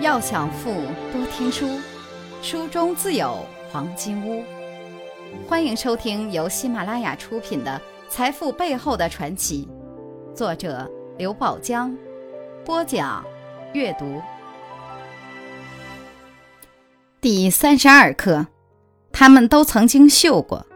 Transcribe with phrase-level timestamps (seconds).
[0.00, 0.72] 要想富，
[1.12, 1.78] 多听书，
[2.42, 4.42] 书中自有黄金屋。
[5.48, 9.68] 欢迎收听由喜马拉雅出品的《财富背后的传奇》，
[10.36, 11.96] 作者刘宝江，
[12.64, 13.24] 播讲
[13.72, 14.20] 阅读。
[17.20, 18.48] 第三十二课，
[19.12, 20.66] 他们都曾经秀过。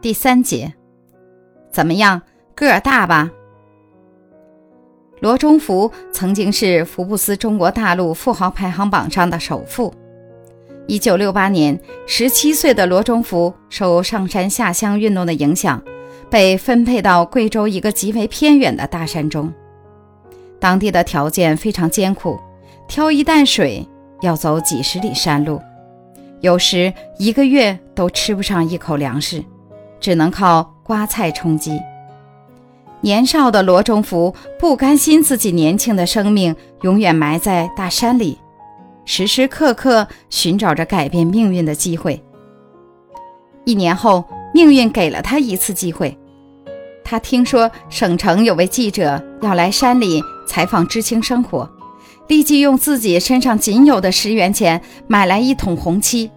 [0.00, 0.72] 第三节，
[1.72, 2.22] 怎么样，
[2.54, 3.28] 个儿大吧？
[5.20, 9.92] 罗中福曾经是福布斯中国大陆富豪排行榜上的首富。
[10.86, 15.82] 一九六八年，十七岁的罗中福受上山下乡运动的影响，
[16.30, 19.52] 被分配到贵州一个极为偏远的大山中。
[20.60, 22.38] 当地的条件非常艰苦，
[22.86, 23.86] 挑一担水
[24.20, 25.60] 要走几十里山路，
[26.40, 29.44] 有时一个月都吃不上一口粮食，
[30.00, 31.78] 只能靠刮菜充饥。
[33.00, 38.38] 年少的罗中福不甘心自己年轻的生命永远埋在大山里，
[39.04, 42.20] 时时刻刻寻找着改变命运的机会。
[43.64, 46.18] 一年后，命运给了他一次机会。
[47.04, 51.70] 他听说省城有位记者要来山里采访知青生活，
[52.26, 56.30] 立即用自己身上仅有的十元钱买来一桶红漆。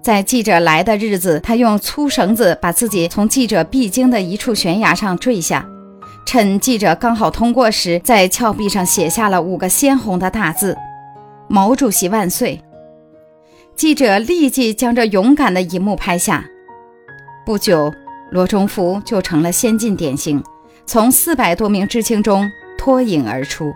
[0.00, 5.68] 在记者来的日子，他用粗绳子把自己从记者必经的一处悬崖上坠下，
[6.24, 10.76] 趁记者刚好通过时，在峭壁上写下了五个鲜红的大字
[11.48, 12.62] ：“毛主席万岁。”
[13.76, 16.44] 记者立即将这勇敢的一幕拍下。
[17.44, 17.92] 不久，
[18.30, 20.42] 罗中福就成了先进典型，
[20.86, 23.72] 从四百多名知青中脱颖而出。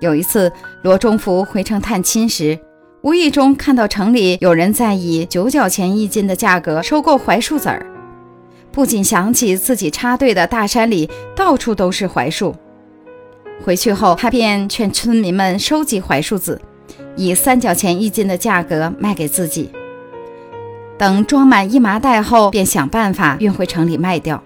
[0.00, 0.50] 有一次，
[0.82, 2.58] 罗中福回城探亲时，
[3.02, 7.84] 无意中看到城里有人在以九角钱一斤的价格收购槐树籽儿，
[8.70, 12.54] 不仅想起自己插队的大山里到处都是槐树。
[13.64, 16.60] 回去后，他便劝村民们收集槐树籽，
[17.16, 19.72] 以三角钱一斤的价格卖给自己。
[20.96, 24.40] 等装满一麻袋后，便想办法运回城里卖掉。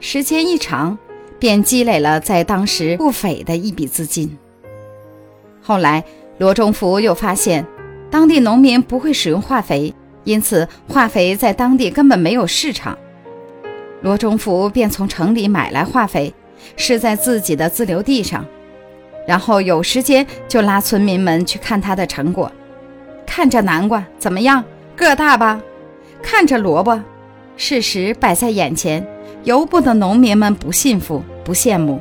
[0.00, 0.96] 时间一长，
[1.38, 4.38] 便积累了在当时不菲的一笔资金。
[5.60, 6.02] 后来，
[6.38, 7.66] 罗中福又发现，
[8.10, 12.96] 当地农民不会使用化肥，因此化肥在当地根本没有市场。
[14.02, 16.32] 罗中福便从城里买来化肥，
[16.76, 18.46] 施在自己的自留地上，
[19.26, 22.50] 然后有时间就拉村民们去看他的成果。
[23.26, 24.64] 看着南瓜怎么样？
[24.94, 25.60] 个大吧？
[26.22, 27.00] 看着萝卜，
[27.56, 29.04] 事实摆在眼前，
[29.42, 32.00] 由不得农民们不信服、不羡慕。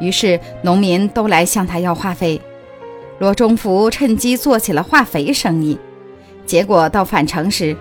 [0.00, 2.40] 于是农民都来向他要化肥。
[3.18, 5.78] 罗中福趁机做起了化肥生意，
[6.46, 7.76] 结果到返程时，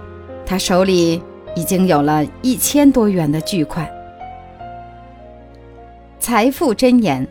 [0.45, 1.21] 他手里
[1.55, 3.87] 已经有了一千多元的巨款。
[6.19, 7.27] 财富箴言：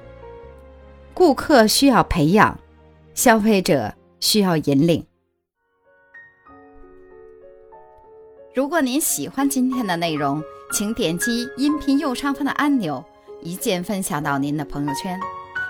[1.13, 2.57] 顾客需要培养，
[3.13, 5.05] 消费者需要引领。
[8.55, 10.41] 如果您喜欢今天的内容，
[10.73, 13.05] 请点击音频右上方的按钮，
[13.43, 15.19] 一键分享到您的朋友圈。